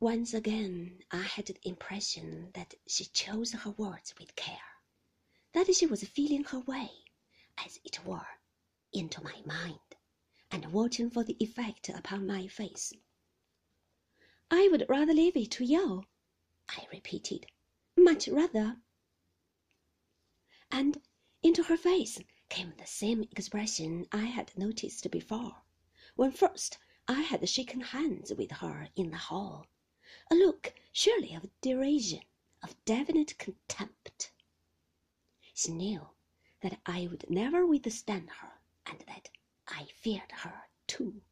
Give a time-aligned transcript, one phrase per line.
[0.00, 4.82] Once again, I had the impression that she chose her words with care,
[5.52, 6.90] that she was feeling her way,
[7.56, 8.26] as it were,
[8.92, 9.78] into my mind,
[10.50, 12.92] and watching for the effect upon my face.
[14.50, 16.04] I would rather leave it to you,
[16.68, 17.46] I repeated,
[17.96, 18.82] much rather.
[20.70, 21.00] And
[21.42, 22.18] into her face
[22.50, 25.62] came the same expression I had noticed before,
[26.14, 29.66] when first I had shaken hands with her in the hall
[30.30, 32.22] a look surely of derision,
[32.62, 34.30] of definite contempt.
[35.52, 36.08] She knew
[36.60, 39.30] that I would never withstand her, and that
[39.66, 41.22] I feared her too.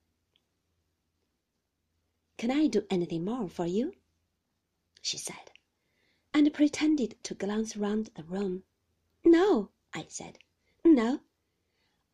[2.37, 3.95] Can I do anything more for you?
[5.01, 5.53] she said,
[6.35, 8.65] and pretended to glance round the room.
[9.25, 10.39] No, I said.
[10.85, 11.21] No,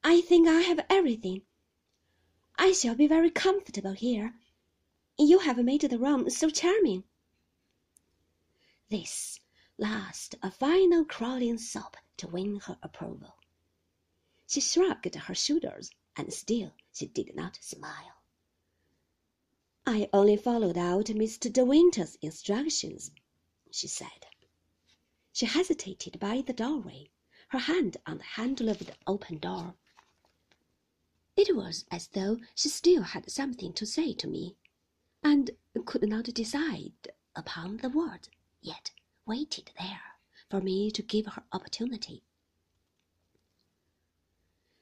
[0.05, 1.43] I think I have everything.
[2.57, 4.35] I shall be very comfortable here
[5.19, 7.03] you have made the room so charming.
[8.89, 9.41] This
[9.77, 13.35] last a final crawling sob to win her approval.
[14.47, 18.23] She shrugged her shoulders, and still she did not smile.
[19.85, 21.53] I only followed out Mr.
[21.53, 23.11] De Winter's instructions,
[23.71, 24.27] she said.
[25.33, 27.11] She hesitated by the doorway,
[27.49, 29.75] her hand on the handle of the open door.
[31.37, 34.57] It was as though she still had something to say to me
[35.31, 35.51] and
[35.85, 38.31] could not decide upon the word,
[38.63, 38.93] yet
[39.27, 40.01] waited there
[40.49, 42.25] for me to give her opportunity.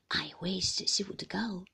[0.09, 1.65] I wished she would go.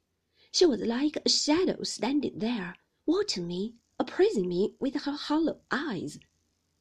[0.50, 6.18] She was like a shadow standing there, watching me, appraising me with her hollow eyes,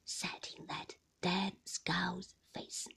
[0.06, 2.88] set in that dead skull's face.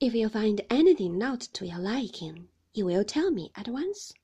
[0.00, 4.14] If you find anything not to your liking, you will tell me at once?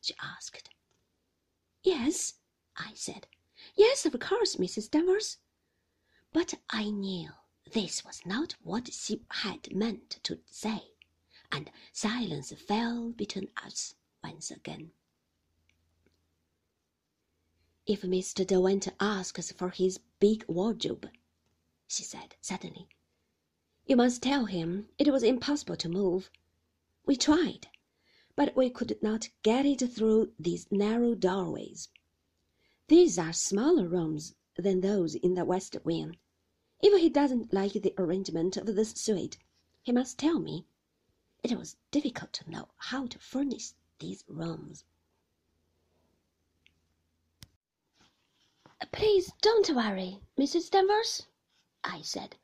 [0.00, 0.70] she asked.
[1.82, 2.34] Yes,
[2.76, 3.26] I said.
[3.74, 4.90] Yes, of course, Mrs.
[4.90, 5.38] Danvers.
[6.32, 7.30] But I knew
[7.72, 10.92] this was not what she had meant to say,
[11.50, 14.92] and silence fell between us once again.
[17.84, 18.46] If Mr.
[18.46, 21.10] De Winter asks for his big wardrobe,
[21.88, 22.88] she said suddenly,
[23.86, 26.30] you must tell him it was impossible to move.
[27.04, 27.66] We tried,
[28.44, 31.88] but we could not get it through these narrow doorways.
[32.88, 36.16] These are smaller rooms than those in the west wing.
[36.80, 39.38] If he doesn't like the arrangement of this suite,
[39.80, 40.66] he must tell me.
[41.44, 44.82] It was difficult to know how to furnish these rooms.
[48.90, 50.68] Please don't worry, Mrs.
[50.68, 51.26] Danvers,
[51.84, 52.34] I said.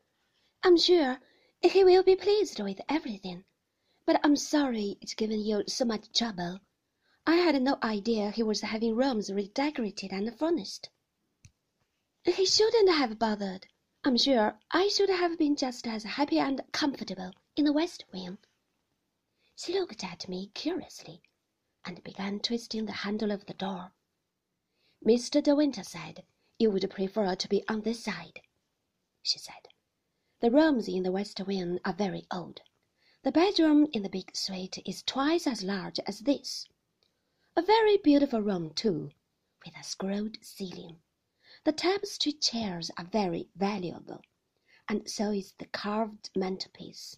[0.63, 1.19] I'm sure
[1.61, 3.45] he will be pleased with everything
[4.09, 6.61] but I'm sorry it's given you so much trouble.
[7.27, 10.89] I had no idea he was having rooms redecorated and furnished.
[12.25, 13.67] He shouldn't have bothered.
[14.05, 18.39] I'm sure I should have been just as happy and comfortable in the west wing.
[19.57, 21.21] She looked at me curiously
[21.85, 23.93] and began twisting the handle of the door.
[25.07, 25.43] Mr.
[25.43, 26.25] De Winter said
[26.59, 28.41] you would prefer to be on this side,
[29.23, 29.69] she said.
[30.41, 32.63] The rooms in the west wing are very old.
[33.29, 36.67] The bedroom in the big suite is twice as large as this.
[37.57, 39.11] A very beautiful room, too,
[39.63, 41.03] with a scrolled ceiling.
[41.65, 44.23] The tapestry chairs are very valuable,
[44.89, 47.17] and so is the carved mantelpiece.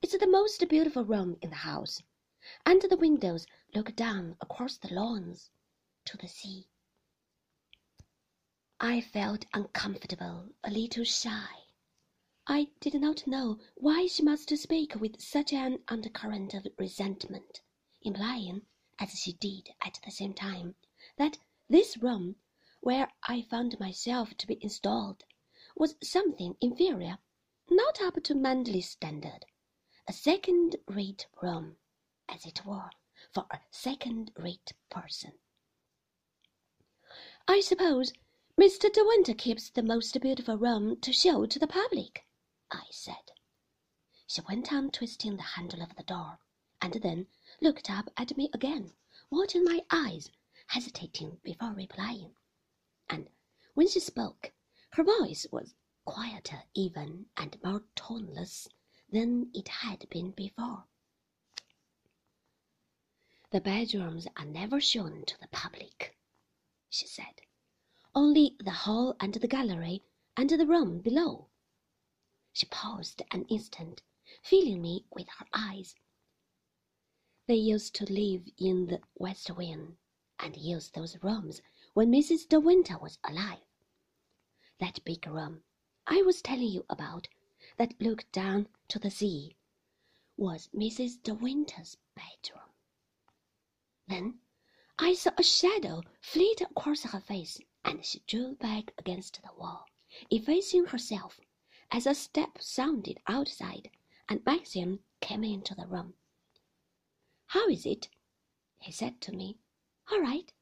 [0.00, 2.02] It's the most beautiful room in the house,
[2.64, 5.50] and the windows look down across the lawns
[6.06, 6.70] to the sea.
[8.80, 11.67] I felt uncomfortable, a little shy.
[12.50, 17.60] I did not know why she must speak with such an undercurrent of resentment,
[18.00, 18.62] implying,
[18.98, 20.74] as she did at the same time,
[21.18, 21.36] that
[21.68, 22.36] this room,
[22.80, 25.24] where I found myself to be installed,
[25.76, 27.18] was something inferior,
[27.68, 29.44] not up to Manderley's standard,
[30.08, 31.76] a second-rate room,
[32.30, 32.90] as it were,
[33.30, 35.32] for a second-rate person.
[37.46, 38.14] I suppose
[38.58, 38.90] Mr.
[38.90, 42.24] De Winter keeps the most beautiful room to show to the public.
[42.70, 43.32] I said.
[44.26, 46.38] She went on twisting the handle of the door,
[46.82, 47.26] and then
[47.60, 48.92] looked up at me again,
[49.30, 50.30] watching my eyes,
[50.66, 52.36] hesitating before replying.
[53.08, 53.30] And
[53.74, 54.52] when she spoke,
[54.90, 55.74] her voice was
[56.04, 58.68] quieter even and more toneless
[59.10, 60.84] than it had been before.
[63.50, 66.18] The bedrooms are never shown to the public,
[66.90, 67.40] she said.
[68.14, 70.02] Only the hall and the gallery
[70.36, 71.47] and the room below.
[72.60, 74.02] She paused an instant,
[74.42, 75.94] feeling me with her eyes.
[77.46, 79.96] They used to live in the west wing,
[80.40, 81.62] and use those rooms
[81.94, 82.48] when Mrs.
[82.48, 83.62] De Winter was alive.
[84.80, 85.62] That big room
[86.04, 87.28] I was telling you about,
[87.76, 89.54] that looked down to the sea,
[90.36, 91.22] was Mrs.
[91.22, 92.72] De Winter's bedroom.
[94.08, 94.40] Then
[94.98, 99.86] I saw a shadow flit across her face, and she drew back against the wall,
[100.28, 101.38] effacing herself,
[101.90, 103.90] as a step sounded outside,
[104.28, 106.14] and Maxim came into the room.
[107.46, 108.08] How is it?
[108.80, 109.58] he said to me.
[110.10, 110.52] All right.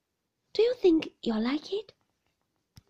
[0.52, 1.92] Do you think you'll like it?